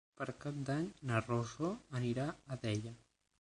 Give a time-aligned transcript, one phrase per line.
[0.19, 1.69] Per Cap d'Any na Rosó
[2.01, 2.97] anirà a Deià.